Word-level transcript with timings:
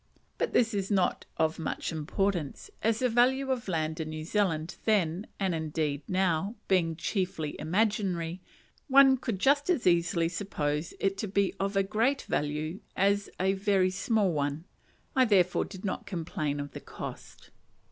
But 0.39 0.51
this 0.51 0.73
was 0.73 0.89
not 0.89 1.27
of 1.37 1.59
much 1.59 1.91
importance, 1.91 2.71
as 2.81 2.97
the 2.97 3.07
value 3.07 3.51
of 3.51 3.67
land 3.67 3.99
in 3.99 4.09
New 4.09 4.23
Zealand 4.23 4.77
then 4.85 5.27
(and 5.39 5.53
indeed 5.53 6.01
now) 6.07 6.55
being 6.67 6.95
chiefly 6.95 7.55
imaginary, 7.59 8.41
one 8.87 9.15
could 9.15 9.37
just 9.37 9.69
as 9.69 9.85
easily 9.85 10.27
suppose 10.27 10.95
it 10.99 11.19
to 11.19 11.27
be 11.27 11.53
of 11.59 11.73
a 11.75 11.81
very 11.83 11.83
great 11.83 12.23
value 12.23 12.79
as 12.95 13.29
a 13.39 13.53
very 13.53 13.91
small 13.91 14.31
one; 14.31 14.65
I 15.15 15.23
therefore 15.23 15.65
did 15.65 15.85
not 15.85 16.07
complain 16.07 16.59
of 16.59 16.71
the 16.71 16.79
cost. 16.79 17.51